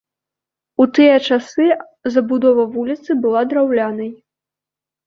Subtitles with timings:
[0.83, 1.67] У тыя часы
[2.17, 4.11] забудова вуліцы была драўлянай.